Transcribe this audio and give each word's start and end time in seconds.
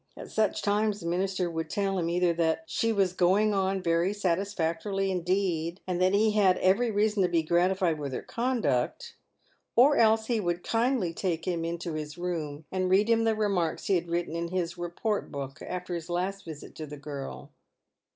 At 0.17 0.31
such 0.31 0.63
times 0.63 0.99
the 0.99 1.05
minister 1.05 1.47
would 1.47 1.69
tell 1.69 1.99
him 1.99 2.09
either 2.09 2.33
that" 2.33 2.63
she 2.65 2.91
was 2.91 3.13
going 3.13 3.53
on 3.53 3.83
very 3.83 4.13
satisfactorily 4.13 5.11
indeed," 5.11 5.79
and 5.85 6.01
that 6.01 6.15
he 6.15 6.31
had" 6.31 6.57
every 6.57 6.89
reason 6.89 7.21
to 7.21 7.29
be 7.29 7.43
gratified 7.43 7.99
with 7.99 8.11
her 8.13 8.23
conduct;" 8.23 9.13
or 9.75 9.97
else 9.97 10.25
he 10.25 10.39
would 10.39 10.63
kindly 10.63 11.13
take 11.13 11.45
him 11.45 11.63
into 11.63 11.93
his 11.93 12.17
room 12.17 12.65
and 12.71 12.89
read 12.89 13.11
him 13.11 13.25
the 13.25 13.35
remarks 13.35 13.85
he 13.85 13.93
had 13.93 14.09
written 14.09 14.35
in 14.35 14.47
his 14.47 14.75
report 14.75 15.31
book, 15.31 15.61
after 15.61 15.93
his 15.93 16.09
last 16.09 16.45
visit 16.45 16.73
to 16.77 16.87
the 16.87 16.97
girl. 16.97 17.51